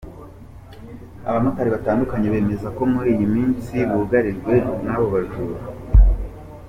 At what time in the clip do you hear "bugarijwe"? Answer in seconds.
3.91-4.53